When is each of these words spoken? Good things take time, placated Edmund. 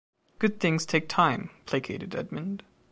Good 0.39 0.59
things 0.59 0.87
take 0.87 1.07
time, 1.07 1.51
placated 1.67 2.15
Edmund. 2.15 2.63